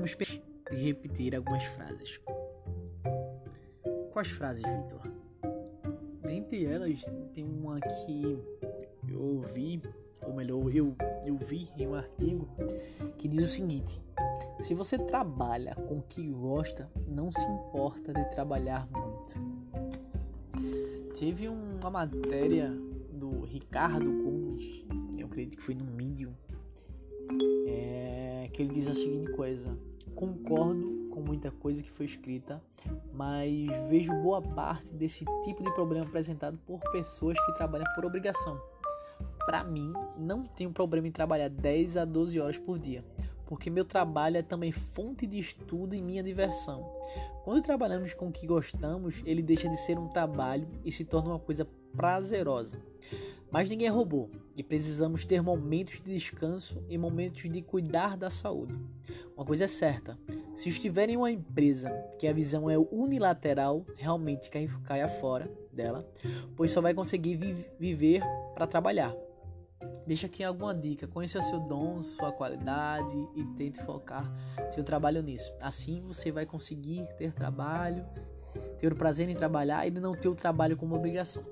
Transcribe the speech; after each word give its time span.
precisamos 0.00 0.16
repetir 0.70 1.36
algumas 1.36 1.64
frases. 1.64 2.18
Quais 4.12 4.28
frases, 4.28 4.62
Victor? 4.62 5.12
Dentre 6.22 6.64
elas, 6.64 7.04
tem 7.34 7.44
uma 7.44 7.78
que 7.80 8.38
eu 9.08 9.20
ouvi, 9.20 9.82
ou 10.22 10.32
melhor, 10.32 10.74
eu, 10.74 10.96
eu 11.26 11.36
vi 11.36 11.68
em 11.76 11.86
um 11.86 11.94
artigo 11.94 12.48
que 13.18 13.28
diz 13.28 13.42
o 13.44 13.48
seguinte: 13.48 14.00
se 14.60 14.72
você 14.72 14.98
trabalha 14.98 15.74
com 15.74 15.98
o 15.98 16.02
que 16.02 16.26
gosta, 16.30 16.88
não 17.06 17.30
se 17.30 17.44
importa 17.44 18.14
de 18.14 18.24
trabalhar 18.30 18.88
muito. 18.90 19.34
Teve 21.18 21.48
uma 21.48 21.90
matéria 21.90 22.70
do 23.12 23.44
Ricardo 23.44 24.10
Gomes, 24.10 24.84
eu 25.18 25.26
acredito 25.26 25.58
que 25.58 25.62
foi 25.62 25.74
no 25.74 25.84
Medium, 25.84 26.32
é, 27.66 28.01
que 28.52 28.62
ele 28.62 28.72
diz 28.72 28.86
a 28.86 28.94
seguinte 28.94 29.32
coisa: 29.32 29.76
concordo 30.14 31.08
com 31.10 31.20
muita 31.20 31.50
coisa 31.50 31.82
que 31.82 31.90
foi 31.90 32.06
escrita, 32.06 32.62
mas 33.12 33.68
vejo 33.88 34.12
boa 34.22 34.40
parte 34.40 34.92
desse 34.94 35.24
tipo 35.44 35.62
de 35.62 35.72
problema 35.74 36.06
apresentado 36.06 36.58
por 36.66 36.80
pessoas 36.92 37.38
que 37.44 37.54
trabalham 37.54 37.86
por 37.94 38.04
obrigação. 38.04 38.60
Para 39.44 39.64
mim, 39.64 39.92
não 40.16 40.42
tenho 40.42 40.72
problema 40.72 41.08
em 41.08 41.12
trabalhar 41.12 41.48
10 41.48 41.96
a 41.96 42.04
12 42.04 42.40
horas 42.40 42.58
por 42.58 42.78
dia, 42.78 43.04
porque 43.46 43.68
meu 43.68 43.84
trabalho 43.84 44.36
é 44.36 44.42
também 44.42 44.72
fonte 44.72 45.26
de 45.26 45.38
estudo 45.38 45.94
e 45.94 46.02
minha 46.02 46.22
diversão. 46.22 47.02
Quando 47.44 47.62
trabalhamos 47.62 48.14
com 48.14 48.28
o 48.28 48.32
que 48.32 48.46
gostamos, 48.46 49.20
ele 49.26 49.42
deixa 49.42 49.68
de 49.68 49.76
ser 49.76 49.98
um 49.98 50.08
trabalho 50.08 50.68
e 50.84 50.92
se 50.92 51.04
torna 51.04 51.30
uma 51.30 51.38
coisa 51.38 51.66
prazerosa. 51.96 52.80
Mas 53.52 53.68
ninguém 53.68 53.86
é 53.86 53.90
robô 53.90 54.30
e 54.56 54.62
precisamos 54.62 55.26
ter 55.26 55.42
momentos 55.42 56.00
de 56.00 56.14
descanso 56.14 56.82
e 56.88 56.96
momentos 56.96 57.50
de 57.50 57.60
cuidar 57.60 58.16
da 58.16 58.30
saúde. 58.30 58.74
Uma 59.36 59.44
coisa 59.44 59.64
é 59.64 59.68
certa: 59.68 60.18
se 60.54 60.70
estiver 60.70 61.10
em 61.10 61.18
uma 61.18 61.30
empresa 61.30 61.90
que 62.18 62.26
a 62.26 62.32
visão 62.32 62.70
é 62.70 62.78
unilateral, 62.78 63.84
realmente 63.94 64.48
cai, 64.48 64.70
caia 64.84 65.06
fora 65.06 65.50
dela, 65.70 66.08
pois 66.56 66.70
só 66.70 66.80
vai 66.80 66.94
conseguir 66.94 67.36
vi 67.36 67.54
viver 67.78 68.22
para 68.54 68.66
trabalhar. 68.66 69.14
Deixa 70.06 70.26
aqui 70.26 70.42
alguma 70.42 70.74
dica: 70.74 71.06
conheça 71.06 71.42
seu 71.42 71.60
dom, 71.60 72.00
sua 72.00 72.32
qualidade 72.32 73.16
e 73.36 73.44
tente 73.54 73.84
focar 73.84 74.32
seu 74.74 74.82
trabalho 74.82 75.22
nisso. 75.22 75.52
Assim 75.60 76.00
você 76.00 76.32
vai 76.32 76.46
conseguir 76.46 77.06
ter 77.18 77.34
trabalho, 77.34 78.02
ter 78.78 78.90
o 78.90 78.96
prazer 78.96 79.28
em 79.28 79.34
trabalhar 79.34 79.86
e 79.86 79.90
não 79.90 80.14
ter 80.14 80.28
o 80.28 80.34
trabalho 80.34 80.74
como 80.74 80.96
obrigação. 80.96 81.44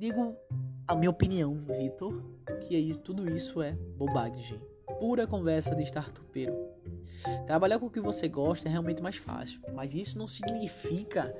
Digo 0.00 0.34
a 0.88 0.94
minha 0.94 1.10
opinião, 1.10 1.62
Vitor, 1.78 2.22
que 2.62 2.74
aí 2.74 2.94
tudo 2.94 3.30
isso 3.30 3.60
é 3.60 3.72
bobagem. 3.72 4.58
Pura 4.98 5.26
conversa 5.26 5.76
de 5.76 5.82
startupeiro. 5.82 6.56
Trabalhar 7.46 7.78
com 7.78 7.84
o 7.84 7.90
que 7.90 8.00
você 8.00 8.26
gosta 8.26 8.66
é 8.66 8.70
realmente 8.70 9.02
mais 9.02 9.16
fácil, 9.16 9.60
mas 9.74 9.92
isso 9.92 10.18
não 10.18 10.26
significa 10.26 11.36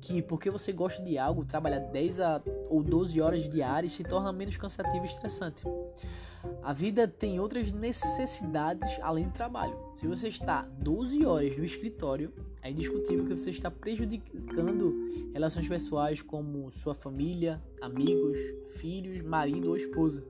que 0.00 0.22
porque 0.22 0.48
você 0.50 0.72
gosta 0.72 1.02
de 1.02 1.18
algo, 1.18 1.44
trabalhar 1.44 1.80
10 1.80 2.20
a, 2.20 2.40
ou 2.70 2.80
12 2.80 3.20
horas 3.20 3.48
diárias 3.48 3.90
se 3.90 4.04
torna 4.04 4.32
menos 4.32 4.56
cansativo 4.56 5.04
e 5.04 5.08
estressante. 5.08 5.64
A 6.62 6.72
vida 6.72 7.06
tem 7.06 7.38
outras 7.38 7.72
necessidades 7.72 8.98
além 9.02 9.24
do 9.24 9.32
trabalho. 9.32 9.76
Se 9.94 10.06
você 10.06 10.28
está 10.28 10.62
12 10.62 11.24
horas 11.24 11.56
no 11.56 11.64
escritório, 11.64 12.32
é 12.62 12.70
indiscutível 12.70 13.24
que 13.24 13.32
você 13.36 13.50
está 13.50 13.70
prejudicando 13.70 15.30
relações 15.32 15.68
pessoais 15.68 16.22
como 16.22 16.70
sua 16.70 16.94
família, 16.94 17.62
amigos, 17.80 18.38
filhos, 18.76 19.22
marido 19.22 19.68
ou 19.68 19.76
esposa. 19.76 20.24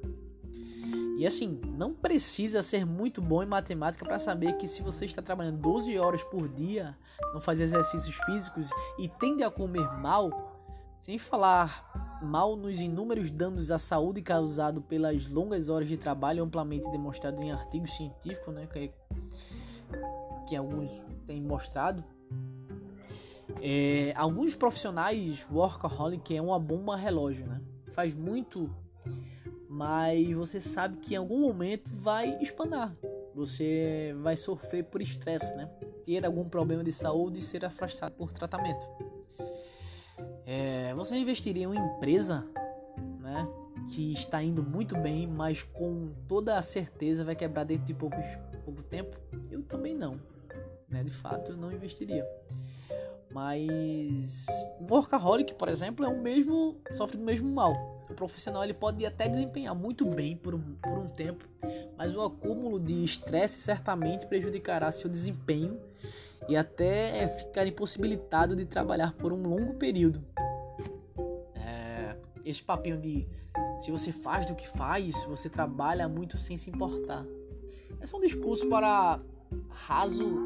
E 1.16 1.26
assim, 1.26 1.58
não 1.78 1.94
precisa 1.94 2.62
ser 2.62 2.84
muito 2.84 3.22
bom 3.22 3.42
em 3.42 3.46
matemática 3.46 4.04
para 4.04 4.18
saber 4.18 4.58
que 4.58 4.68
se 4.68 4.82
você 4.82 5.06
está 5.06 5.22
trabalhando 5.22 5.58
12 5.58 5.98
horas 5.98 6.22
por 6.24 6.46
dia, 6.46 6.96
não 7.32 7.40
faz 7.40 7.58
exercícios 7.58 8.14
físicos 8.26 8.68
e 8.98 9.08
tende 9.08 9.42
a 9.42 9.50
comer 9.50 9.90
mal, 9.98 10.30
sem 11.00 11.18
falar 11.18 12.05
mal 12.22 12.56
nos 12.56 12.80
inúmeros 12.80 13.30
danos 13.30 13.70
à 13.70 13.78
saúde 13.78 14.22
causado 14.22 14.80
pelas 14.82 15.26
longas 15.26 15.68
horas 15.68 15.88
de 15.88 15.96
trabalho 15.96 16.42
amplamente 16.42 16.90
demonstrado 16.90 17.42
em 17.42 17.50
artigos 17.50 17.96
científicos, 17.96 18.54
né, 18.54 18.66
que, 18.66 18.90
que 20.48 20.56
alguns 20.56 21.04
têm 21.26 21.40
mostrado, 21.40 22.04
é, 23.60 24.12
alguns 24.16 24.54
profissionais 24.56 25.46
workaholic 25.50 26.36
é 26.36 26.42
uma 26.42 26.58
bomba 26.58 26.96
relógio, 26.96 27.46
né? 27.46 27.60
Faz 27.92 28.14
muito, 28.14 28.70
mas 29.68 30.30
você 30.32 30.60
sabe 30.60 30.98
que 30.98 31.14
em 31.14 31.16
algum 31.16 31.40
momento 31.40 31.90
vai 31.94 32.36
espanar. 32.42 32.94
Você 33.34 34.14
vai 34.22 34.36
sofrer 34.36 34.84
por 34.84 35.00
estresse, 35.00 35.54
né? 35.54 35.70
Ter 36.04 36.24
algum 36.24 36.48
problema 36.48 36.82
de 36.82 36.92
saúde 36.92 37.38
e 37.38 37.42
ser 37.42 37.64
afastado 37.64 38.12
por 38.12 38.32
tratamento. 38.32 38.86
É, 40.46 40.94
você 40.94 41.16
investiria 41.16 41.64
em 41.64 41.66
uma 41.66 41.76
empresa, 41.76 42.46
né? 43.20 43.48
Que 43.88 44.12
está 44.12 44.40
indo 44.40 44.62
muito 44.62 44.96
bem, 44.96 45.26
mas 45.26 45.62
com 45.62 46.12
toda 46.28 46.56
a 46.56 46.62
certeza 46.62 47.24
vai 47.24 47.34
quebrar 47.34 47.64
dentro 47.64 47.84
de 47.84 47.94
pouco, 47.94 48.16
tempo? 48.88 49.16
Eu 49.50 49.62
também 49.62 49.92
não. 49.94 50.20
Né? 50.88 51.02
De 51.02 51.10
fato, 51.10 51.50
eu 51.50 51.56
não 51.56 51.72
investiria. 51.72 52.24
Mas 53.28 54.46
o 54.80 54.86
workaholic, 54.88 55.54
por 55.54 55.68
exemplo, 55.68 56.06
é 56.06 56.08
o 56.08 56.16
mesmo, 56.16 56.76
sofre 56.92 57.18
do 57.18 57.24
mesmo 57.24 57.52
mal. 57.52 57.74
O 58.08 58.14
profissional 58.14 58.62
ele 58.62 58.72
pode 58.72 59.04
até 59.04 59.28
desempenhar 59.28 59.74
muito 59.74 60.06
bem 60.06 60.36
por 60.36 60.54
um, 60.54 60.76
por 60.76 60.96
um 60.96 61.08
tempo, 61.08 61.44
mas 61.98 62.14
o 62.14 62.22
acúmulo 62.22 62.78
de 62.78 63.04
estresse 63.04 63.60
certamente 63.60 64.26
prejudicará 64.26 64.92
seu 64.92 65.10
desempenho 65.10 65.78
e 66.48 66.56
até 66.56 67.26
ficar 67.28 67.66
impossibilitado 67.66 68.54
de 68.54 68.64
trabalhar 68.64 69.12
por 69.12 69.32
um 69.32 69.42
longo 69.42 69.74
período. 69.74 70.24
Esse 72.46 72.62
papinho 72.62 72.96
de 72.96 73.26
se 73.80 73.90
você 73.90 74.12
faz 74.12 74.46
do 74.46 74.54
que 74.54 74.68
faz, 74.68 75.20
você 75.24 75.50
trabalha 75.50 76.08
muito 76.08 76.38
sem 76.38 76.56
se 76.56 76.70
importar. 76.70 77.26
Esse 78.00 78.14
é 78.14 78.16
um 78.16 78.20
discurso 78.20 78.68
para 78.68 79.20
raso 79.68 80.38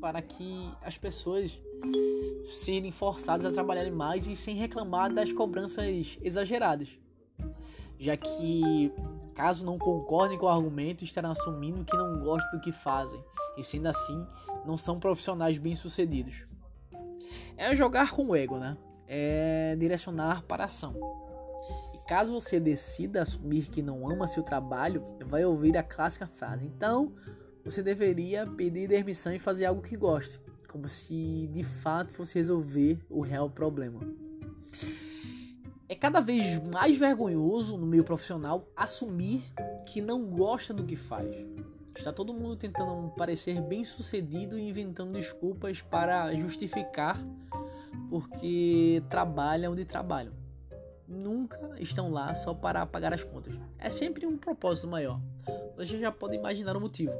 para 0.00 0.22
que 0.22 0.72
as 0.80 0.96
pessoas 0.96 1.60
serem 2.50 2.90
forçadas 2.90 3.44
a 3.44 3.52
trabalharem 3.52 3.92
mais 3.92 4.26
e 4.26 4.34
sem 4.34 4.56
reclamar 4.56 5.12
das 5.12 5.30
cobranças 5.30 6.18
exageradas. 6.22 6.88
Já 7.98 8.16
que, 8.16 8.90
caso 9.34 9.66
não 9.66 9.76
concordem 9.78 10.38
com 10.38 10.46
o 10.46 10.48
argumento, 10.48 11.04
estarão 11.04 11.32
assumindo 11.32 11.84
que 11.84 11.94
não 11.94 12.20
gostam 12.20 12.52
do 12.52 12.60
que 12.60 12.72
fazem 12.72 13.22
e, 13.58 13.62
sendo 13.62 13.88
assim, 13.88 14.26
não 14.64 14.78
são 14.78 14.98
profissionais 14.98 15.58
bem-sucedidos. 15.58 16.46
É 17.58 17.74
jogar 17.74 18.12
com 18.12 18.28
o 18.28 18.34
ego, 18.34 18.56
né? 18.56 18.78
É 19.12 19.74
direcionar 19.76 20.44
para 20.44 20.62
a 20.62 20.66
ação. 20.66 20.94
E 21.92 21.98
caso 22.06 22.32
você 22.32 22.60
decida 22.60 23.22
assumir 23.22 23.68
que 23.68 23.82
não 23.82 24.08
ama 24.08 24.28
seu 24.28 24.44
trabalho, 24.44 25.04
vai 25.26 25.44
ouvir 25.44 25.76
a 25.76 25.82
clássica 25.82 26.28
frase: 26.28 26.64
então 26.64 27.12
você 27.64 27.82
deveria 27.82 28.46
pedir 28.46 28.86
demissão 28.86 29.34
e 29.34 29.38
fazer 29.38 29.64
algo 29.64 29.82
que 29.82 29.96
goste, 29.96 30.40
como 30.68 30.88
se 30.88 31.48
de 31.52 31.64
fato 31.64 32.12
fosse 32.12 32.36
resolver 32.36 33.00
o 33.10 33.20
real 33.20 33.50
problema. 33.50 34.00
É 35.88 35.96
cada 35.96 36.20
vez 36.20 36.60
mais 36.72 36.96
vergonhoso 36.96 37.76
no 37.76 37.84
meio 37.84 38.04
profissional 38.04 38.68
assumir 38.76 39.42
que 39.84 40.00
não 40.00 40.24
gosta 40.24 40.72
do 40.72 40.84
que 40.84 40.94
faz. 40.94 41.34
Está 41.96 42.12
todo 42.12 42.32
mundo 42.32 42.54
tentando 42.54 43.10
parecer 43.16 43.60
bem 43.60 43.82
sucedido 43.82 44.56
e 44.56 44.68
inventando 44.68 45.12
desculpas 45.12 45.82
para 45.82 46.32
justificar 46.32 47.20
porque 48.10 49.02
trabalham 49.08 49.72
onde 49.72 49.86
trabalham. 49.86 50.34
Nunca 51.08 51.58
estão 51.78 52.10
lá 52.10 52.34
só 52.34 52.52
para 52.52 52.84
pagar 52.84 53.14
as 53.14 53.24
contas. 53.24 53.54
É 53.78 53.88
sempre 53.88 54.26
um 54.26 54.36
propósito 54.36 54.86
maior. 54.86 55.20
Você 55.76 55.98
já 55.98 56.12
pode 56.12 56.36
imaginar 56.36 56.76
o 56.76 56.80
motivo 56.80 57.14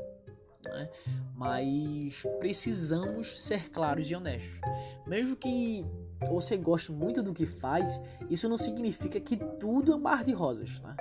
né? 0.69 0.88
mas 1.34 2.22
precisamos 2.38 3.40
ser 3.40 3.70
claros 3.70 4.10
e 4.10 4.14
honestos. 4.14 4.60
Mesmo 5.06 5.37
que 5.37 5.84
você 6.28 6.56
goste 6.56 6.92
muito 6.92 7.22
do 7.22 7.32
que 7.32 7.46
faz, 7.46 8.00
isso 8.28 8.48
não 8.48 8.58
significa 8.58 9.19
que 9.20 9.37
tudo 9.37 9.94
é 9.94 9.96
mar 9.96 10.22
de 10.25 10.32
rosas. 10.32 10.81
Né? 10.81 10.96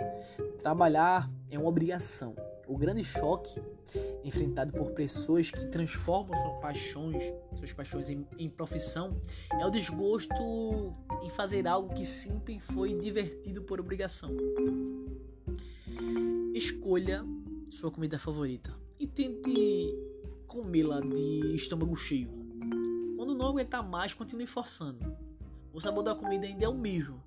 Trabalhar 0.61 1.29
é 1.49 1.57
uma 1.57 1.67
obrigação. 1.67 2.35
O 2.69 2.77
grande 2.77 3.03
choque 3.03 3.59
enfrentado 4.23 4.71
por 4.71 4.91
pessoas 4.91 5.49
que 5.49 5.65
transformam 5.69 6.39
suas 6.39 6.61
paixões, 6.61 7.23
suas 7.57 7.73
paixões 7.73 8.11
em, 8.11 8.27
em 8.37 8.47
profissão 8.47 9.19
é 9.59 9.65
o 9.65 9.71
desgosto 9.71 10.95
em 11.23 11.31
fazer 11.31 11.67
algo 11.67 11.95
que 11.95 12.05
sempre 12.05 12.59
foi 12.59 12.93
divertido 12.93 13.63
por 13.63 13.79
obrigação. 13.79 14.29
Escolha 16.53 17.25
sua 17.71 17.89
comida 17.89 18.19
favorita 18.19 18.71
e 18.99 19.07
tente 19.07 19.97
comê-la 20.45 21.01
de 21.01 21.55
estômago 21.55 21.95
cheio. 21.95 22.29
Quando 23.17 23.33
não 23.33 23.47
aguentar 23.47 23.81
mais, 23.81 24.13
continue 24.13 24.45
forçando. 24.45 25.17
O 25.73 25.81
sabor 25.81 26.03
da 26.03 26.13
comida 26.13 26.45
ainda 26.45 26.65
é 26.65 26.69
o 26.69 26.75
mesmo, 26.75 27.19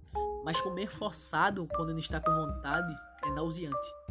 mas 0.44 0.60
comer 0.60 0.88
forçado 0.88 1.66
quando 1.74 1.90
não 1.90 1.98
está 1.98 2.20
com 2.20 2.30
vontade 2.30 2.94
é 3.24 3.30
nauseante 3.30 4.02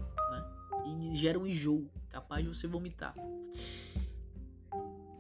gera 1.14 1.40
um 1.40 1.48
enjoo. 1.48 1.90
capaz 2.10 2.44
de 2.44 2.50
você 2.50 2.68
vomitar. 2.68 3.16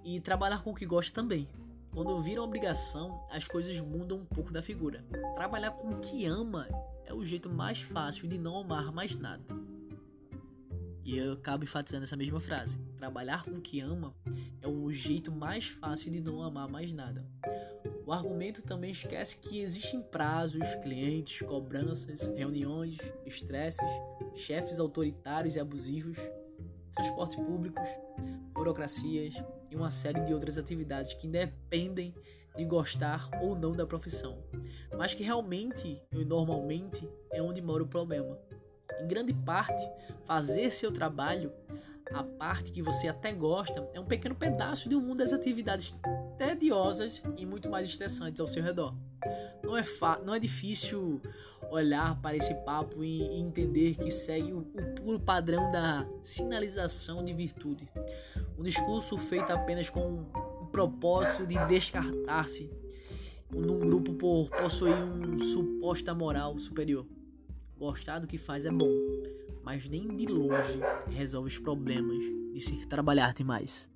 E 0.04 0.20
trabalhar 0.20 0.64
com 0.64 0.72
o 0.72 0.76
que 0.76 0.86
gosta 0.86 1.14
também. 1.14 1.48
Quando 1.92 2.22
vira 2.22 2.42
uma 2.42 2.48
obrigação, 2.48 3.26
as 3.30 3.48
coisas 3.48 3.80
mudam 3.82 4.20
um 4.20 4.26
pouco 4.26 4.52
da 4.52 4.62
figura. 4.62 5.04
Trabalhar 5.36 5.72
com 5.72 5.90
o 5.90 6.00
que 6.00 6.26
ama 6.26 6.68
é 7.06 7.14
o 7.14 7.26
jeito 7.26 7.50
mais 7.50 7.82
fácil 7.82 8.28
de 8.28 8.38
não 8.38 8.58
amar 8.58 8.92
mais 8.92 9.16
nada. 9.16 9.44
E 11.04 11.18
eu 11.18 11.34
acabo 11.34 11.64
enfatizando 11.64 12.04
essa 12.04 12.16
mesma 12.16 12.40
frase. 12.40 12.78
Trabalhar 12.98 13.44
com 13.44 13.52
o 13.52 13.62
que 13.62 13.82
ama 13.82 14.14
é 14.62 14.68
o 14.68 14.92
jeito 14.94 15.32
mais 15.32 15.66
fácil 15.68 16.12
de 16.12 16.22
não 16.22 16.42
amar 16.42 16.70
mais 16.70 16.94
nada. 16.94 17.26
O 18.06 18.12
argumento 18.12 18.62
também 18.64 18.92
esquece 18.92 19.38
que 19.38 19.60
existem 19.60 20.02
prazos, 20.02 20.76
clientes, 20.76 21.46
cobranças, 21.48 22.22
reuniões, 22.36 22.98
estresses, 23.26 23.88
chefes 24.36 24.80
autoritários 24.80 25.56
e 25.56 25.60
abusivos, 25.60 26.18
transportes 26.94 27.38
públicos, 27.38 27.88
burocracias 28.54 29.34
e 29.70 29.76
uma 29.76 29.92
série 29.92 30.22
de 30.22 30.34
outras 30.34 30.58
atividades 30.58 31.14
que 31.14 31.28
dependem 31.28 32.14
de 32.56 32.66
gostar 32.66 33.30
ou 33.42 33.56
não 33.56 33.72
da 33.72 33.86
profissão, 33.86 34.44
mas 34.98 35.14
que 35.14 35.24
realmente 35.24 36.02
e 36.12 36.26
normalmente 36.26 37.08
é 37.32 37.42
onde 37.42 37.62
mora 37.62 37.84
o 37.84 37.88
problema. 37.88 38.38
Em 39.00 39.08
grande 39.08 39.34
parte, 39.34 39.82
fazer 40.26 40.72
seu 40.72 40.92
trabalho, 40.92 41.52
a 42.14 42.24
parte 42.24 42.72
que 42.72 42.82
você 42.82 43.08
até 43.08 43.32
gosta, 43.32 43.90
é 43.94 44.00
um 44.00 44.06
pequeno 44.06 44.36
pedaço 44.36 44.90
de 44.90 44.96
um 44.96 45.02
mundo 45.02 45.20
das 45.20 45.34
atividades 45.34 45.96
tediosas 46.38 47.22
e 47.38 47.46
muito 47.46 47.70
mais 47.70 47.88
estressantes 47.88 48.40
ao 48.40 48.48
seu 48.48 48.64
redor. 48.64 48.94
Não 49.64 49.78
é, 49.78 49.86
não 50.26 50.34
é 50.34 50.40
difícil 50.40 51.22
olhar 51.70 52.20
para 52.22 52.36
esse 52.36 52.54
papo 52.66 53.04
e, 53.04 53.22
entender 53.40 53.96
que 53.96 54.12
segue 54.12 54.52
o, 54.52 54.60
o 54.60 54.96
puro 54.96 55.20
padrão 55.20 55.72
da 55.72 56.06
sinalização 56.24 57.24
de 57.24 57.34
virtude. 57.34 57.88
Um 58.58 58.64
discurso 58.64 59.18
feito 59.18 59.52
apenas 59.52 59.90
com 59.90 60.26
o 60.62 60.66
propósito 60.72 61.46
de 61.46 61.56
descartar-se 61.68 62.70
num 63.50 63.80
grupo 63.80 64.14
por 64.14 64.50
possuir 64.50 64.96
um 64.96 65.40
suposta 65.40 66.14
moral 66.14 66.58
superior. 66.60 67.06
Gostar 67.78 68.20
do 68.20 68.28
que 68.28 68.38
faz 68.38 68.66
é 68.66 68.72
bom, 68.72 68.90
mas 69.64 69.88
nem 69.90 70.16
de 70.16 70.26
longe 70.26 70.80
resolve 71.10 71.50
os 71.50 71.58
problemas 71.60 72.24
de 72.54 72.62
se 72.62 72.86
trabalhar 72.88 73.34
demais. 73.34 73.91